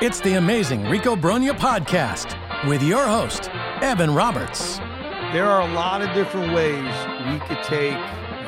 [0.00, 3.48] It's the amazing Rico Brogna podcast with your host,
[3.80, 4.78] Evan Roberts.
[5.32, 6.92] There are a lot of different ways
[7.30, 7.96] we could take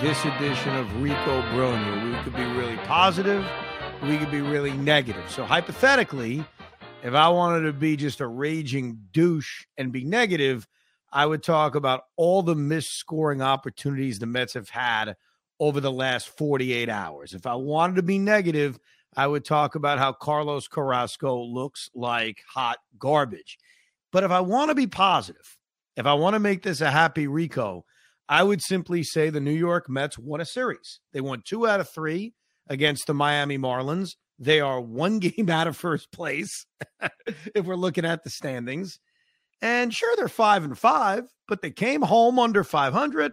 [0.01, 2.11] this edition of Rico Brogna.
[2.11, 3.47] We could be really positive,
[4.03, 5.23] we could be really negative.
[5.31, 6.45] So, hypothetically,
[7.05, 10.67] if I wanted to be just a raging douche and be negative,
[11.13, 15.15] I would talk about all the missed scoring opportunities the Mets have had
[15.61, 17.35] over the last 48 hours.
[17.35, 18.81] If I wanted to be negative,
[19.17, 23.59] I would talk about how Carlos Carrasco looks like hot garbage.
[24.13, 25.57] But if I want to be positive,
[25.97, 27.85] if I want to make this a happy Rico,
[28.29, 31.01] I would simply say the New York Mets won a series.
[31.13, 32.35] They won two out of three
[32.69, 34.17] against the Miami Marlins.
[34.39, 36.67] They are one game out of first place
[37.55, 38.99] if we're looking at the standings.
[39.63, 43.33] And sure, they're five and five, but they came home under 500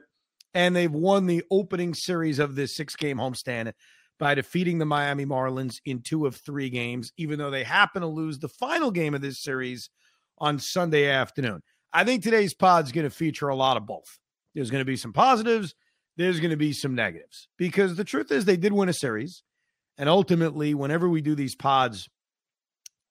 [0.54, 3.74] and they've won the opening series of this six game homestand
[4.20, 8.08] by defeating the Miami Marlins in two of three games, even though they happen to
[8.08, 9.90] lose the final game of this series
[10.38, 11.62] on Sunday afternoon.
[11.92, 14.20] I think today's pod is going to feature a lot of both.
[14.56, 15.74] There's going to be some positives,
[16.18, 19.44] there's going to be some negatives, because the truth is they did win a series.
[19.98, 22.08] And ultimately, whenever we do these pods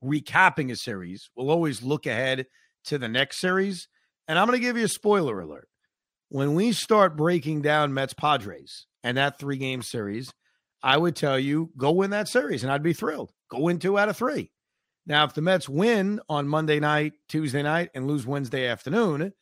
[0.02, 2.46] recapping a series, we'll always look ahead
[2.86, 3.88] to the next series.
[4.26, 5.68] And I'm going to give you a spoiler alert.
[6.28, 10.32] When we start breaking down Mets Padres and that three game series,
[10.82, 13.32] I would tell you go win that series and I'd be thrilled.
[13.48, 14.50] Go win two out of three.
[15.06, 19.32] Now, if the Mets win on Monday night, Tuesday night, and lose Wednesday afternoon,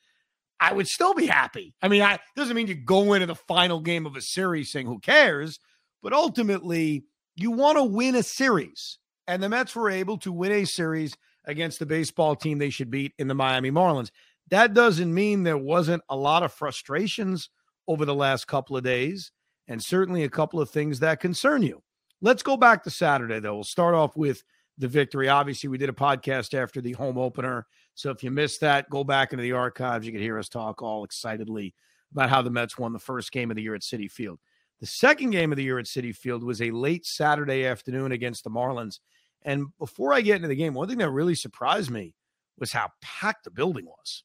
[0.59, 1.75] I would still be happy.
[1.83, 4.87] I mean, I doesn't mean you go into the final game of a series saying
[4.87, 5.59] who cares,
[6.03, 7.05] but ultimately
[7.37, 8.99] you want to win a series.
[9.27, 12.91] And the Mets were able to win a series against the baseball team they should
[12.91, 14.11] beat in the Miami Marlins.
[14.51, 17.49] That doesn't mean there wasn't a lot of frustrations
[17.87, 19.31] over the last couple of days
[19.71, 21.81] and certainly a couple of things that concern you.
[22.21, 23.55] Let's go back to Saturday, though.
[23.55, 24.43] We'll start off with
[24.77, 25.29] the victory.
[25.29, 27.67] Obviously, we did a podcast after the home opener.
[27.95, 30.05] So if you missed that, go back into the archives.
[30.05, 31.73] You can hear us talk all excitedly
[32.11, 34.41] about how the Mets won the first game of the year at Citi Field.
[34.81, 38.43] The second game of the year at Citi Field was a late Saturday afternoon against
[38.43, 38.99] the Marlins.
[39.43, 42.15] And before I get into the game, one thing that really surprised me
[42.59, 44.25] was how packed the building was.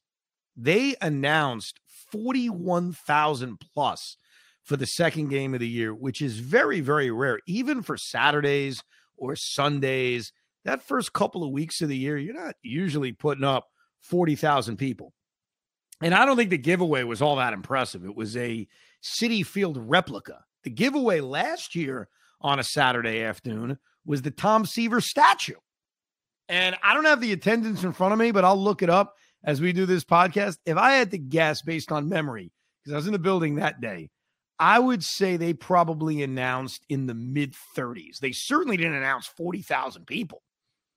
[0.56, 1.78] They announced
[2.10, 4.16] 41,000 plus
[4.66, 8.82] for the second game of the year, which is very, very rare, even for Saturdays
[9.16, 10.32] or Sundays.
[10.64, 13.68] That first couple of weeks of the year, you're not usually putting up
[14.00, 15.14] 40,000 people.
[16.02, 18.04] And I don't think the giveaway was all that impressive.
[18.04, 18.66] It was a
[19.02, 20.44] Citi Field replica.
[20.64, 22.08] The giveaway last year
[22.40, 25.54] on a Saturday afternoon was the Tom Seaver statue.
[26.48, 29.14] And I don't have the attendance in front of me, but I'll look it up
[29.44, 30.58] as we do this podcast.
[30.66, 32.52] If I had to guess based on memory,
[32.82, 34.10] because I was in the building that day,
[34.58, 38.18] I would say they probably announced in the mid 30s.
[38.18, 40.42] They certainly didn't announce 40,000 people.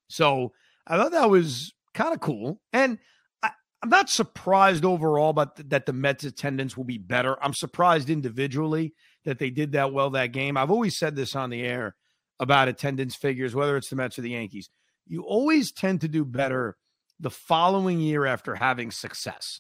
[0.08, 0.54] So
[0.88, 2.62] I thought that was kind of cool.
[2.72, 3.00] And
[3.44, 3.52] I,
[3.84, 7.42] am not surprised overall, but th- that the Mets attendance will be better.
[7.44, 8.94] I'm surprised individually
[9.26, 10.56] that they did that well that game.
[10.56, 11.96] I've always said this on the air
[12.40, 14.70] about attendance figures, whether it's the Mets or the Yankees.
[15.06, 16.78] You always tend to do better
[17.20, 19.60] the following year after having success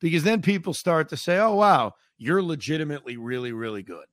[0.00, 4.06] because then people start to say, oh, wow you're legitimately really, really good.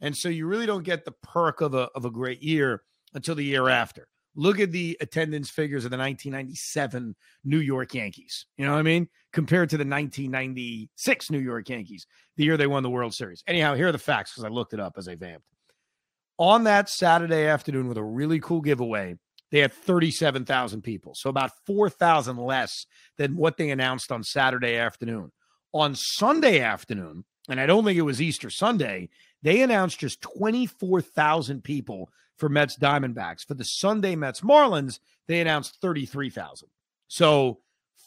[0.00, 2.82] And so you really don't get the perk of a, of a great year
[3.14, 4.08] until the year after.
[4.36, 7.14] Look at the attendance figures of the 1997
[7.44, 8.46] New York Yankees.
[8.56, 9.08] You know what I mean?
[9.32, 12.06] Compared to the 1996 New York Yankees,
[12.36, 13.44] the year they won the World Series.
[13.46, 15.46] Anyhow, here are the facts because I looked it up as I vamped.
[16.36, 19.14] On that Saturday afternoon with a really cool giveaway,
[19.54, 21.14] they had 37,000 people.
[21.14, 22.86] So about 4,000 less
[23.18, 25.30] than what they announced on Saturday afternoon.
[25.72, 29.10] On Sunday afternoon, and I don't think it was Easter Sunday,
[29.42, 33.46] they announced just 24,000 people for Mets Diamondbacks.
[33.46, 34.98] For the Sunday Mets Marlins,
[35.28, 36.68] they announced 33,000.
[37.06, 37.60] So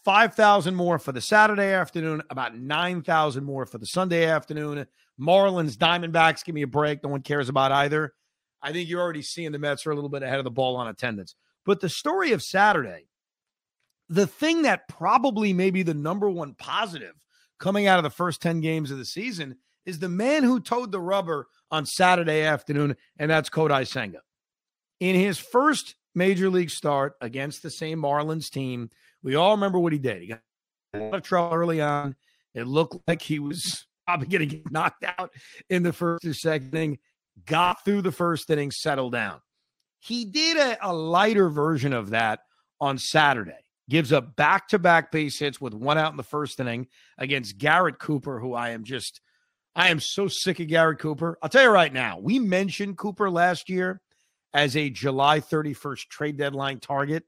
[0.03, 4.85] 5,000 more for the Saturday afternoon, about 9,000 more for the Sunday afternoon.
[5.17, 7.01] Marlins, Diamondbacks, give me a break.
[7.05, 8.13] No one cares about either.
[8.61, 10.75] I think you're already seeing the Mets are a little bit ahead of the ball
[10.75, 11.35] on attendance.
[11.65, 13.07] But the story of Saturday,
[14.09, 17.13] the thing that probably may be the number one positive
[17.59, 20.91] coming out of the first 10 games of the season is the man who toed
[20.91, 24.19] the rubber on Saturday afternoon, and that's Kodai Senga.
[24.99, 28.89] In his first major league start against the same Marlins team,
[29.23, 30.21] we all remember what he did.
[30.21, 30.41] He got
[30.93, 32.15] a lot of trouble early on.
[32.53, 35.31] It looked like he was probably going to get knocked out
[35.69, 36.99] in the first or second inning,
[37.45, 39.41] got through the first inning, settled down.
[39.99, 42.39] He did a, a lighter version of that
[42.79, 43.57] on Saturday
[43.89, 46.87] gives up back to back base hits with one out in the first inning
[47.17, 49.21] against Garrett Cooper, who I am just,
[49.75, 51.37] I am so sick of Garrett Cooper.
[51.41, 54.01] I'll tell you right now, we mentioned Cooper last year
[54.53, 57.23] as a July 31st trade deadline target.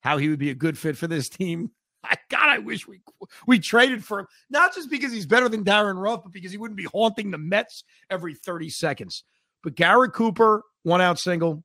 [0.00, 1.70] how he would be a good fit for this team.
[2.30, 3.00] God, I wish we
[3.46, 4.26] we traded for him.
[4.48, 7.38] Not just because he's better than Darin Ruf, but because he wouldn't be haunting the
[7.38, 9.24] Mets every 30 seconds.
[9.62, 11.64] But Garrett Cooper, one out single.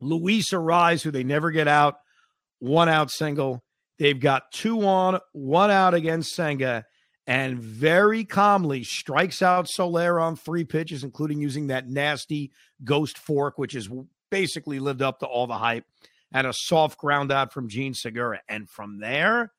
[0.00, 1.96] Luis Arraez, who they never get out,
[2.58, 3.62] one out single.
[3.98, 6.84] They've got two on, one out against Senga,
[7.26, 12.52] and very calmly strikes out Soler on three pitches, including using that nasty
[12.84, 13.88] ghost fork, which has
[14.30, 15.84] basically lived up to all the hype,
[16.32, 18.40] and a soft ground out from Jean Segura.
[18.48, 19.52] And from there,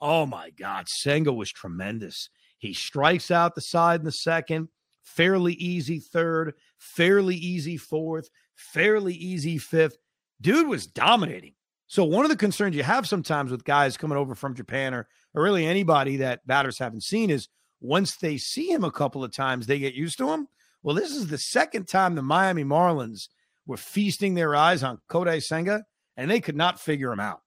[0.00, 2.28] oh my God, Senga was tremendous.
[2.58, 4.68] He strikes out the side in the second,
[5.02, 9.96] fairly easy third, fairly easy fourth, fairly easy fifth.
[10.40, 11.54] Dude was dominating.
[11.86, 15.06] So one of the concerns you have sometimes with guys coming over from Japan or,
[15.34, 17.48] or really anybody that batters haven't seen is
[17.80, 20.48] once they see him a couple of times, they get used to him.
[20.82, 23.28] Well, this is the second time the Miami Marlins
[23.66, 25.84] were feasting their eyes on Kodai Senga,
[26.16, 27.40] and they could not figure him out.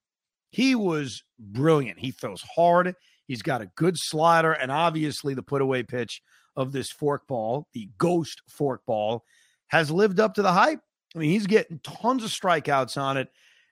[0.49, 1.99] He was brilliant.
[1.99, 2.93] He throws hard.
[3.29, 6.21] He's got a good slider, and obviously the put away pitch
[6.55, 9.23] of this fork ball, the ghost fork ball,
[9.67, 10.79] has lived up to the hype.
[11.15, 13.29] I mean, he's getting tons of strikeouts on it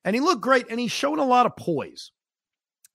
[0.07, 2.11] and he looked great and he's showed a lot of poise.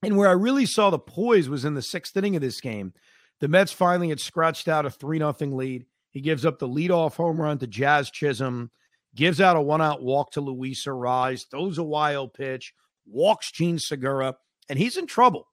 [0.02, 2.94] And where I really saw the poise was in the sixth inning of this game.
[3.40, 5.84] The Mets finally had scratched out a 3 0 lead.
[6.10, 8.70] He gives up the leadoff home run to Jazz Chisholm,
[9.14, 12.72] gives out a one out walk to Luis Arraez, throws a wild pitch,
[13.04, 14.36] walks Jean Segura,
[14.70, 15.48] and he's in trouble.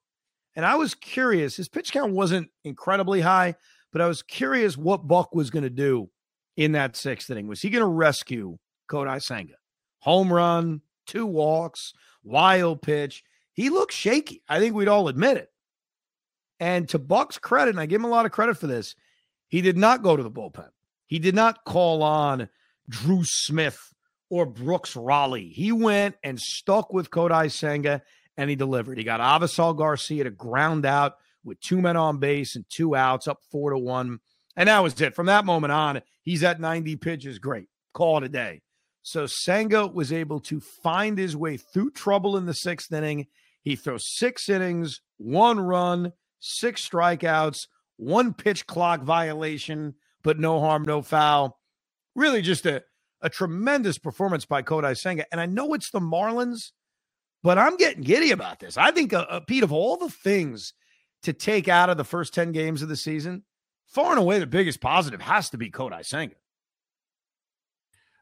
[0.60, 1.56] And I was curious.
[1.56, 3.56] His pitch count wasn't incredibly high,
[3.94, 6.10] but I was curious what Buck was going to do
[6.58, 7.48] in that sixth inning.
[7.48, 8.58] Was he going to rescue
[8.92, 9.54] Kodai Senga?
[10.00, 11.94] Home run, two walks,
[12.26, 13.24] wild pitch.
[13.54, 14.44] He looked shaky.
[14.50, 15.48] I think we'd all admit it.
[16.60, 18.96] And to Buck's credit, and I give him a lot of credit for this,
[19.48, 20.72] he did not go to the bullpen.
[21.06, 22.50] He did not call on
[22.90, 23.80] Drew Smith
[24.30, 25.54] or Brooks Raley.
[25.56, 28.02] He went and stuck with Kodai Senga
[28.40, 28.98] and he delivered.
[28.98, 33.28] He got Avisail Garcia to ground out with two men on base and two outs,
[33.28, 34.20] up four to one.
[34.56, 35.14] And that was it.
[35.14, 37.38] From that moment on, he's at 90 pitches.
[37.38, 37.68] Great.
[37.94, 38.62] Call it a day.
[39.02, 43.28] So Senga was able to find his way through trouble in the sixth inning.
[43.62, 50.84] He throws six innings, one run, six strikeouts, one pitch clock violation, but no harm,
[50.84, 51.60] no foul.
[52.16, 52.84] Really just a,
[53.22, 55.26] a tremendous performance by Kodai Senga.
[55.30, 56.72] And I know it's the Marlins,
[57.44, 58.78] but I'm getting giddy about this.
[58.78, 60.74] I think, uh, uh, Pete, of all the things
[61.24, 63.44] to take out of the first 10 games of the season,
[63.88, 66.36] far and away the biggest positive has to be Kodai Senga.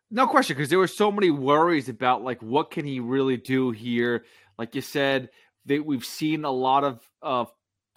[0.09, 3.71] No question, because there were so many worries about like what can he really do
[3.71, 4.23] here.
[4.57, 5.29] Like you said,
[5.65, 7.45] they, we've seen a lot of uh,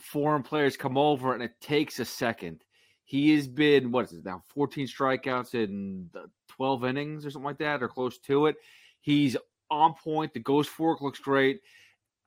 [0.01, 2.65] foreign players come over, and it takes a second.
[3.05, 4.43] He has been what is it now?
[4.49, 6.11] Fourteen strikeouts in
[6.49, 8.57] twelve innings or something like that, or close to it.
[9.01, 9.37] He's
[9.71, 10.35] on point.
[10.35, 11.61] The ghost fork looks great.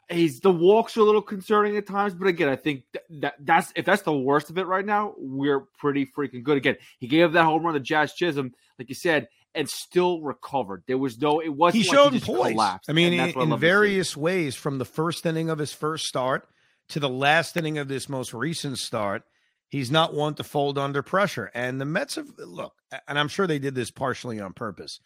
[0.09, 3.33] He's the walks are a little concerning at times, but again, I think that, that
[3.39, 6.57] that's if that's the worst of it right now, we're pretty freaking good.
[6.57, 10.83] Again, he gave that home run to Jazz Chisholm, like you said, and still recovered.
[10.87, 11.83] There was no, it wasn't.
[11.83, 12.51] He showed like he poise.
[12.51, 16.47] Collapsed, I mean, in, in various ways, from the first inning of his first start
[16.89, 19.23] to the last inning of this most recent start,
[19.69, 21.49] he's not one to fold under pressure.
[21.53, 22.73] And the Mets have look,
[23.07, 24.99] and I'm sure they did this partially on purpose.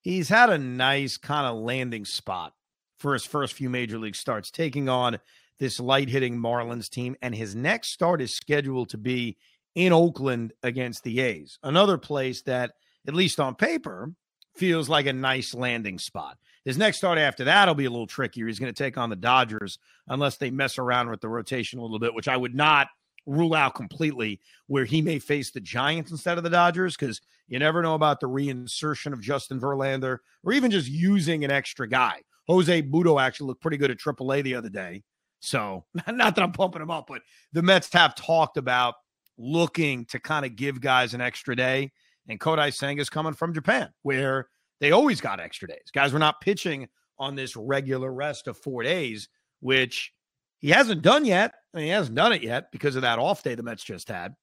[0.00, 2.54] He's had a nice kind of landing spot
[2.98, 5.18] for his first few major league starts, taking on
[5.58, 7.16] this light hitting Marlins team.
[7.20, 9.36] And his next start is scheduled to be
[9.74, 12.72] in Oakland against the A's, another place that
[13.06, 14.12] at least on paper,
[14.56, 16.36] feels like a nice landing spot.
[16.64, 18.46] His next start after that will be a little trickier.
[18.46, 19.78] He's going to take on the Dodgers
[20.08, 22.88] unless they mess around with the rotation a little bit, which I would not
[23.26, 27.58] rule out completely, where he may face the Giants instead of the Dodgers because you
[27.58, 32.20] never know about the reinsertion of Justin Verlander or even just using an extra guy.
[32.46, 35.02] Jose Butto actually looked pretty good at AAA the other day.
[35.40, 37.22] So, not that I'm pumping him up, but
[37.52, 38.94] the Mets have talked about
[39.38, 41.92] looking to kind of give guys an extra day.
[42.28, 44.48] And Kodai Senga is coming from Japan, where
[44.80, 45.90] they always got extra days.
[45.92, 49.28] Guys were not pitching on this regular rest of four days,
[49.60, 50.12] which
[50.60, 51.54] he hasn't done yet.
[51.74, 54.08] I mean, he hasn't done it yet because of that off day the Mets just
[54.08, 54.34] had.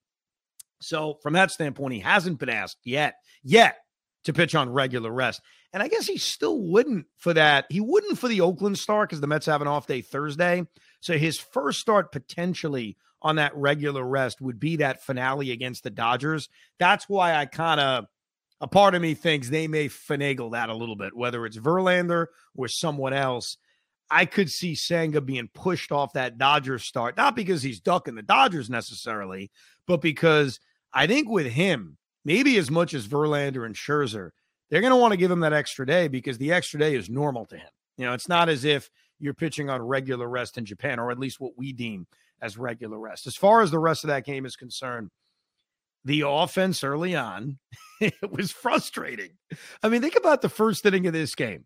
[0.81, 3.77] So, from that standpoint, he hasn't been asked yet, yet
[4.25, 5.41] to pitch on regular rest.
[5.73, 7.65] And I guess he still wouldn't for that.
[7.69, 10.65] He wouldn't for the Oakland start because the Mets have an off day Thursday.
[10.99, 15.89] So, his first start potentially on that regular rest would be that finale against the
[15.89, 16.49] Dodgers.
[16.77, 18.05] That's why I kind of
[18.59, 22.27] a part of me thinks they may finagle that a little bit, whether it's Verlander
[22.55, 23.57] or someone else.
[24.09, 28.21] I could see Senga being pushed off that Dodgers start, not because he's ducking the
[28.21, 29.51] Dodgers necessarily,
[29.85, 30.59] but because
[30.93, 34.31] I think with him, maybe as much as Verlander and Scherzer,
[34.69, 37.09] they're going to want to give him that extra day because the extra day is
[37.09, 37.69] normal to him.
[37.97, 41.19] You know, it's not as if you're pitching on regular rest in Japan, or at
[41.19, 42.07] least what we deem
[42.41, 43.27] as regular rest.
[43.27, 45.09] As far as the rest of that game is concerned,
[46.05, 47.57] the offense early on,
[48.01, 49.31] it was frustrating.
[49.81, 51.65] I mean, think about the first inning of this game.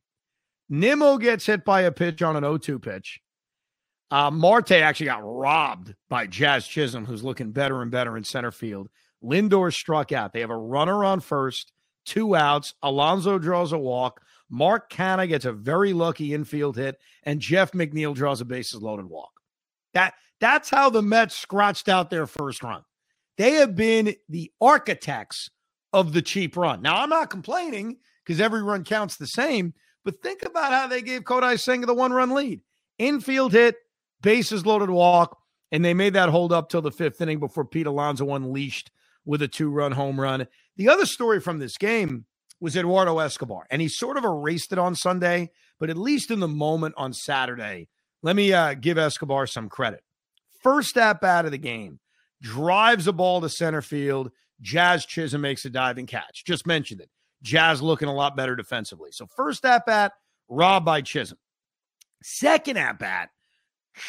[0.71, 3.19] Nimmo gets hit by a pitch on an 0 2 pitch.
[4.09, 8.51] Uh, Marte actually got robbed by Jazz Chisholm, who's looking better and better in center
[8.51, 8.89] field.
[9.21, 10.31] Lindor struck out.
[10.31, 11.73] They have a runner on first,
[12.05, 12.73] two outs.
[12.81, 14.21] Alonso draws a walk.
[14.49, 19.05] Mark Canha gets a very lucky infield hit, and Jeff McNeil draws a bases loaded
[19.05, 19.31] walk.
[19.93, 22.83] That that's how the Mets scratched out their first run.
[23.37, 25.49] They have been the architects
[25.91, 26.81] of the cheap run.
[26.81, 29.73] Now I'm not complaining because every run counts the same,
[30.03, 32.61] but think about how they gave Kodai Senga the one run lead.
[32.97, 33.75] Infield hit,
[34.21, 35.37] bases loaded walk,
[35.71, 38.91] and they made that hold up till the fifth inning before Pete Alonso unleashed
[39.25, 40.47] with a two run home run.
[40.77, 42.25] The other story from this game
[42.59, 46.39] was Eduardo Escobar, and he sort of erased it on Sunday, but at least in
[46.39, 47.87] the moment on Saturday,
[48.21, 50.03] let me uh, give Escobar some credit.
[50.61, 51.99] First at bat of the game,
[52.41, 54.31] drives a ball to center field.
[54.61, 56.43] Jazz Chisholm makes a diving catch.
[56.45, 57.09] Just mentioned it.
[57.41, 59.09] Jazz looking a lot better defensively.
[59.11, 60.13] So first at bat,
[60.49, 61.39] robbed by Chisholm.
[62.23, 63.29] Second at bat,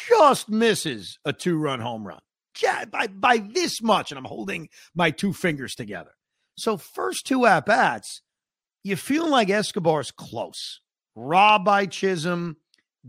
[0.07, 2.19] just misses a two run home run.
[2.61, 4.11] Yeah, by, by this much.
[4.11, 6.11] And I'm holding my two fingers together.
[6.55, 8.21] So first two at bats,
[8.83, 10.81] you feel like Escobar's close.
[11.15, 12.57] Robbed by Chisholm,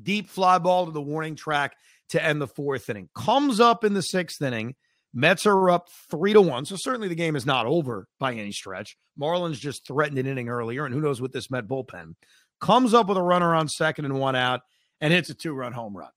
[0.01, 1.77] deep fly ball to the warning track
[2.11, 3.09] to end the fourth inning.
[3.15, 4.75] Comes up in the sixth inning.
[5.15, 6.65] Mets are up three to one.
[6.65, 8.97] So certainly the game is not over by any stretch.
[9.19, 12.17] Marlins just threatened an inning earlier, and who knows what this Met bullpen.
[12.61, 14.63] Comes up with a runner on second and one out
[15.01, 16.11] and hits a two run home run.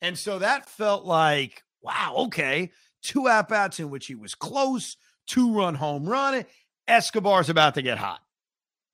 [0.00, 2.70] And so that felt like, wow, okay.
[3.02, 4.96] Two at bats in which he was close,
[5.26, 6.44] two run home run.
[6.88, 8.20] Escobar's about to get hot.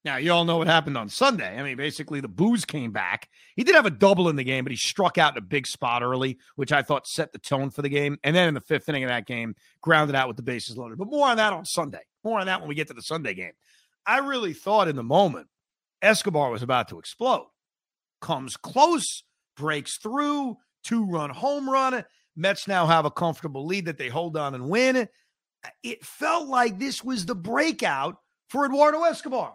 [0.04, 1.56] Now, you all know what happened on Sunday.
[1.56, 3.28] I mean, basically, the boos came back.
[3.54, 5.64] He did have a double in the game, but he struck out in a big
[5.66, 8.18] spot early, which I thought set the tone for the game.
[8.24, 10.98] And then in the fifth inning of that game, grounded out with the bases loaded.
[10.98, 12.02] But more on that on Sunday.
[12.24, 13.52] More on that when we get to the Sunday game.
[14.04, 15.46] I really thought in the moment
[16.02, 17.48] Escobar was about to explode.
[18.20, 19.22] Comes close,
[19.56, 22.04] breaks through, two run home run.
[22.34, 25.08] Mets now have a comfortable lead that they hold on and win.
[25.84, 28.16] It felt like this was the breakout
[28.48, 29.54] for Eduardo Escobar.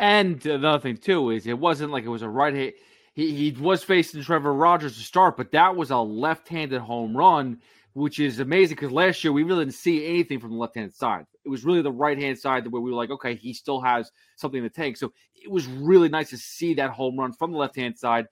[0.00, 2.76] And another thing too is it wasn't like it was a right hit.
[3.12, 7.60] He he was facing Trevor Rogers to start, but that was a left-handed home run,
[7.92, 11.26] which is amazing because last year we really didn't see anything from the left-hand side.
[11.44, 14.58] It was really the right-hand side where we were like, okay, he still has something
[14.58, 14.96] in the tank.
[14.96, 18.26] So it was really nice to see that home run from the left-hand side.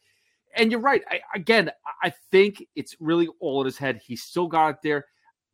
[0.57, 1.03] And you're right.
[1.11, 1.71] I, again,
[2.03, 4.01] I think it's really all in his head.
[4.03, 5.05] He still got it there.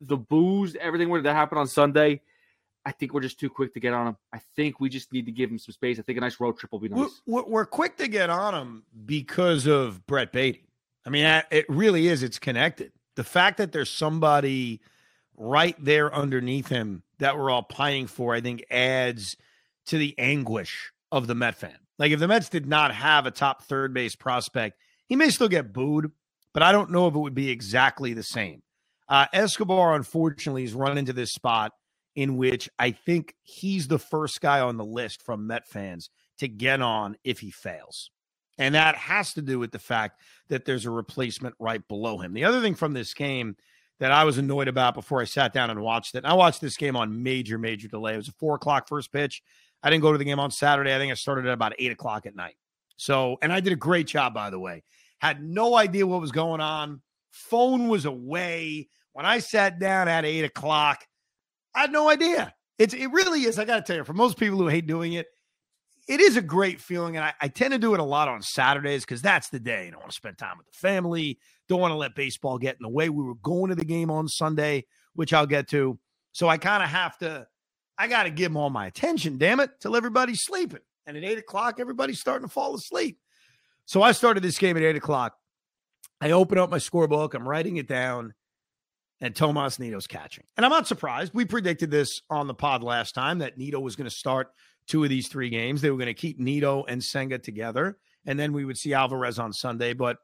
[0.00, 2.21] The boos, everything that happened on Sunday
[2.87, 4.17] I think we're just too quick to get on him.
[4.33, 5.99] I think we just need to give him some space.
[5.99, 7.23] I think a nice road trip will be nice.
[7.26, 10.67] We're, we're quick to get on him because of Brett Baty.
[11.07, 12.23] I mean, it really is.
[12.23, 12.93] It's connected.
[13.17, 14.81] The fact that there's somebody
[15.37, 19.37] right there underneath him that we're all pining for, I think, adds
[19.87, 21.76] to the anguish of the Met fan.
[21.99, 25.49] Like, if the Mets did not have a top third base prospect, he may still
[25.49, 26.11] get booed,
[26.53, 28.62] but I don't know if it would be exactly the same.
[29.09, 31.73] Uh, Escobar, unfortunately, has run into this spot
[32.14, 36.49] in which I think he's the first guy on the list from Met fans to
[36.49, 38.11] get on if he fails.
[38.59, 42.33] And that has to do with the fact that there's a replacement right below him.
[42.35, 43.56] The other thing from this game
[43.99, 46.76] that I was annoyed about before I sat down and watched it, I watched this
[46.76, 48.14] game on major, major delay.
[48.14, 49.42] It was a four o'clock first pitch.
[49.83, 50.94] I didn't go to the game on Saturday.
[50.94, 52.54] I think I started at about eight o'clock at night.
[52.97, 54.85] So, and I did a great job, by the way.
[55.21, 57.02] Had no idea what was going on.
[57.30, 58.88] Phone was away.
[59.12, 61.04] When I sat down at eight o'clock,
[61.75, 62.54] I had no idea.
[62.78, 63.59] It's it really is.
[63.59, 65.26] I got to tell you, for most people who hate doing it,
[66.09, 68.43] it is a great feeling, and I, I tend to do it a lot on
[68.43, 69.90] Saturdays because that's the day.
[69.93, 71.38] I want to spend time with the family.
[71.69, 73.09] Don't want to let baseball get in the way.
[73.09, 75.99] We were going to the game on Sunday, which I'll get to.
[76.33, 77.47] So I kind of have to.
[77.97, 79.38] I got to give them all my attention.
[79.38, 80.81] Damn it, till everybody's sleeping.
[81.07, 83.19] And at eight o'clock, everybody's starting to fall asleep.
[83.87, 85.37] So I started this game at eight o'clock.
[86.21, 87.35] I open up my scorebook.
[87.35, 88.35] I'm writing it down
[89.25, 90.45] and Tomas Nido's catching.
[90.54, 91.33] And I'm not surprised.
[91.33, 94.52] We predicted this on the pod last time that Nido was going to start
[94.87, 95.81] two of these three games.
[95.81, 99.38] They were going to keep Nido and Senga together, and then we would see Alvarez
[99.38, 99.95] on Sunday.
[99.95, 100.19] But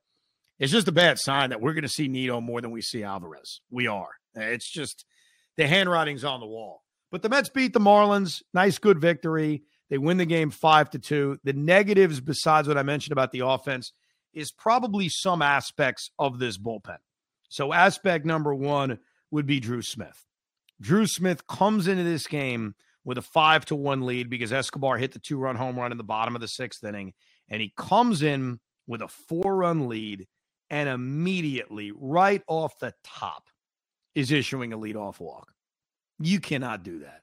[0.58, 3.02] it's just a bad sign that we're going to see Nito more than we see
[3.02, 3.62] Alvarez.
[3.70, 4.10] We are.
[4.34, 5.06] It's just
[5.56, 6.82] the handwriting's on the wall.
[7.10, 8.42] But the Mets beat the Marlins.
[8.52, 9.62] Nice, good victory.
[9.88, 11.38] They win the game five to two.
[11.42, 13.94] The negatives, besides what I mentioned about the offense,
[14.34, 16.98] is probably some aspects of this bullpen.
[17.50, 18.98] So, aspect number one
[19.30, 20.24] would be Drew Smith.
[20.80, 25.12] Drew Smith comes into this game with a five to one lead because Escobar hit
[25.12, 27.12] the two run home run in the bottom of the sixth inning.
[27.48, 30.26] And he comes in with a four run lead
[30.70, 33.48] and immediately, right off the top,
[34.14, 35.52] is issuing a leadoff walk.
[36.20, 37.22] You cannot do that.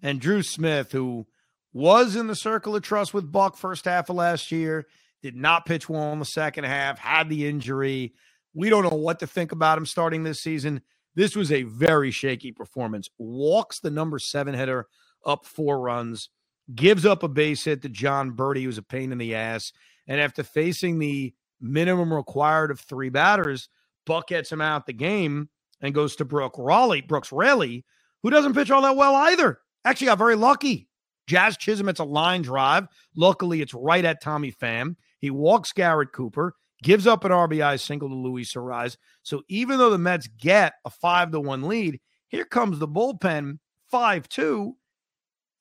[0.00, 1.26] And Drew Smith, who
[1.72, 4.86] was in the circle of trust with Buck first half of last year,
[5.22, 8.14] did not pitch well in the second half, had the injury.
[8.58, 10.82] We don't know what to think about him starting this season.
[11.14, 13.08] This was a very shaky performance.
[13.16, 14.88] Walks the number seven hitter
[15.24, 16.28] up four runs,
[16.74, 19.72] gives up a base hit to Jon Berti, who's a pain in the ass.
[20.08, 23.68] And after facing the minimum required of three batters,
[24.04, 25.50] Buck gets him out the game
[25.80, 27.84] and goes to Brooke Raley, Brooks Raley,
[28.24, 29.60] who doesn't pitch all that well either.
[29.84, 30.88] Actually got very lucky.
[31.28, 32.88] Jazz Chisholm, it's a line drive.
[33.14, 34.96] Luckily, it's right at Tommy Pham.
[35.20, 38.96] He walks Garrett Cooper, gives up an RBI single to Luis Arraez.
[39.22, 43.58] So even though the Mets get a five to one lead, here comes the bullpen
[43.90, 44.76] five two.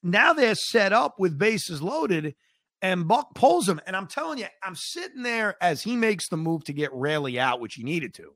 [0.03, 2.35] Now they're set up with bases loaded,
[2.81, 3.81] and Buck pulls him.
[3.87, 7.39] And I'm telling you, I'm sitting there as he makes the move to get Raley
[7.39, 8.33] out, which he needed to.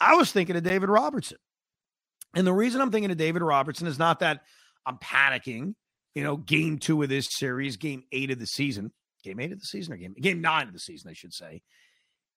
[0.00, 1.38] I was thinking of David Robertson.
[2.34, 4.40] And the reason I'm thinking of David Robertson is not that
[4.86, 5.74] I'm panicking,
[6.14, 8.90] you know, game two of this series, game eight of the season,
[9.22, 11.62] game eight of the season or game, game nine of the season, I should say.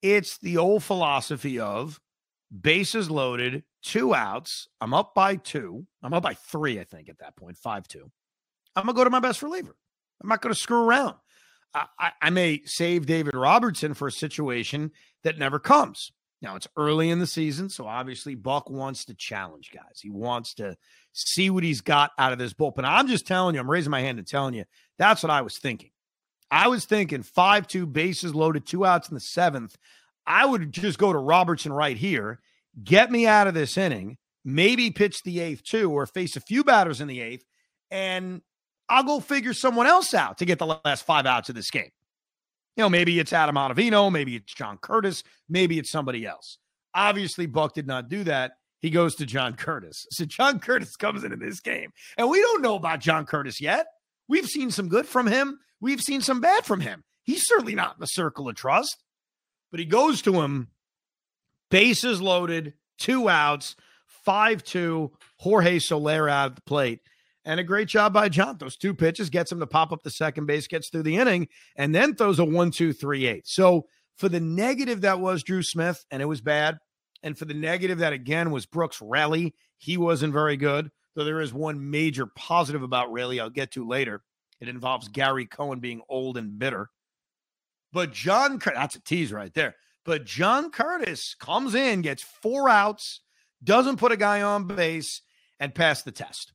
[0.02, 2.00] It's the old philosophy of
[2.62, 4.68] bases loaded, two outs.
[4.80, 5.88] I'm up by two.
[6.04, 8.12] I'm up by three, I think, at that point, five two.
[8.76, 9.76] I'm going to go to my best reliever.
[10.22, 11.16] I'm not going to screw around.
[11.74, 14.92] I, I, I may save David Robertson for a situation
[15.24, 16.12] that never comes.
[16.42, 20.00] Now it's early in the season, so obviously Buck wants to challenge guys.
[20.02, 20.78] He wants to
[21.14, 22.84] see what he's got out of this bullpen.
[22.84, 24.66] I'm just telling you, I'm raising my hand and telling you
[25.00, 25.92] that's what I was thinking.
[26.52, 29.76] I was thinking 5 2 bases loaded, two outs in the seventh.
[30.28, 32.40] I would just go to Robertson right here,
[32.84, 36.64] get me out of this inning, maybe pitch the eighth too, or face a few
[36.64, 37.46] batters in the eighth,
[37.92, 38.42] and
[38.90, 41.92] I'll go figure someone else out to get the last five outs of this game.
[42.76, 46.58] You know, maybe it's Adam Ottavino, maybe it's John Curtiss, maybe it's somebody else.
[46.94, 48.54] Obviously, Buck did not do that.
[48.80, 50.06] He goes to John Curtiss.
[50.12, 51.92] So John Curtiss comes into this game.
[52.18, 53.88] And we don't know about John Curtiss yet.
[54.28, 55.60] We've seen some good from him.
[55.86, 57.04] We've seen some bad from him.
[57.22, 59.04] He's certainly not in the circle of trust.
[59.70, 60.70] But he goes to him,
[61.70, 63.76] bases loaded, two outs,
[64.24, 67.02] 5 2, Jorge Soler out of the plate.
[67.46, 68.58] And a great job by John.
[68.58, 71.50] Those two pitches gets him to pop up the second base, gets through the inning,
[71.76, 73.46] and then throws a one, two, three, eight.
[73.46, 73.86] So
[74.18, 76.80] for the negative that was Drew Smith, and it was bad.
[77.22, 80.90] And for the negative that again was Brooks Raley, he wasn't very good.
[81.14, 84.24] Though there is one major positive about Raley I'll get to later.
[84.68, 86.90] It involves Gary Cohen being old and bitter.
[87.94, 89.76] But John, that's a tease right there.
[90.04, 93.22] But John Curtiss comes in, gets four outs,
[93.64, 95.22] doesn't put a guy on base,
[95.60, 96.54] and pass the test.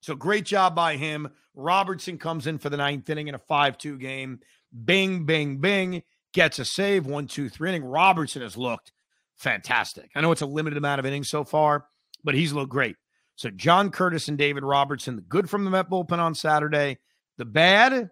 [0.00, 1.28] So great job by him.
[1.54, 4.40] Robertson comes in for the ninth inning in a 5 2 game.
[4.84, 6.02] Bing, bing, bing.
[6.32, 7.06] Gets a save.
[7.06, 7.84] One, two, three inning.
[7.84, 8.92] Robertson has looked
[9.36, 10.10] fantastic.
[10.14, 11.86] I know it's a limited amount of innings so far,
[12.22, 12.96] but he's looked great.
[13.34, 16.98] So John Curtiss and David Robertson, the good from the Met bullpen on Saturday.
[17.40, 18.10] The bad,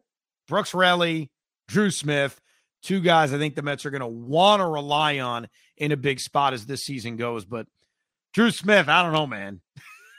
[0.49, 1.31] Brooks Raley,
[1.69, 2.41] Drew Smith,
[2.83, 5.99] two guys I think the Mets are going to want to rely on in a
[5.99, 7.45] big spot as this season goes.
[7.45, 7.67] But
[8.33, 9.61] Drew Smith, I don't know, man.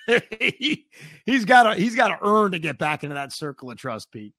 [0.40, 0.86] he,
[1.26, 4.36] has got he's got to earn to get back into that circle of trust, Pete.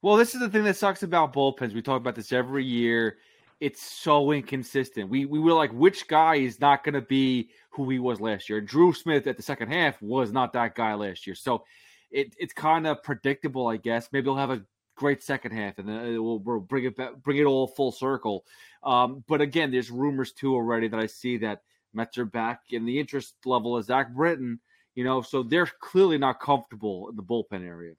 [0.00, 1.74] Well, this is the thing that sucks about bullpens.
[1.74, 3.16] We talk about this every year.
[3.58, 5.10] It's so inconsistent.
[5.10, 8.48] We we were like, which guy is not going to be who he was last
[8.48, 8.60] year?
[8.60, 11.34] Drew Smith at the second half was not that guy last year.
[11.34, 11.64] So
[12.12, 14.08] it, it's kind of predictable, I guess.
[14.12, 14.62] Maybe he'll have a
[14.96, 18.44] great second half, and then we'll, we'll bring it back, bring it all full circle.
[18.82, 21.62] Um, but again, there's rumors too already that I see that
[21.94, 24.60] Mets are back in the interest level of Zach Britton
[24.94, 27.94] you know, so they're clearly not comfortable in the bullpen area.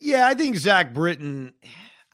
[0.00, 1.54] Yeah, I think Zach Britton.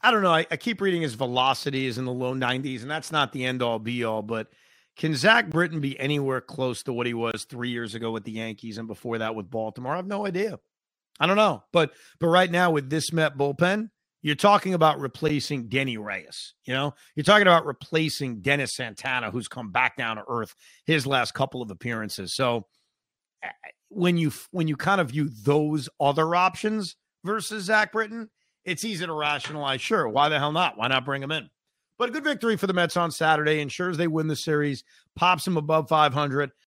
[0.03, 0.33] I don't know.
[0.33, 3.45] I, I keep reading his velocity is in the low 90s, and that's not the
[3.45, 4.21] end all be all.
[4.21, 4.47] But
[4.95, 8.31] can Zach Britton be anywhere close to what he was three years ago with the
[8.31, 9.93] Yankees and before that with Baltimore?
[9.93, 10.59] I have no idea.
[11.21, 11.63] I don't know.
[11.71, 13.91] But but right now with this Met bullpen,
[14.23, 16.55] you're talking about replacing Denyi Reyes.
[16.65, 20.55] You know, you're talking about replacing Dennis Santana, who's come back down to earth
[20.85, 22.33] his last couple of appearances.
[22.33, 22.65] So
[23.89, 28.31] when you when you kind of view those other options versus Zach Britton,
[28.65, 29.79] it's easy to rationalize.
[29.79, 30.75] Sure, why the hell not?
[30.75, 31.51] Why not bring him in?
[31.99, 34.83] But a good victory for the Mets on Saturday ensures they win the series,
[35.15, 36.51] pops them above 500.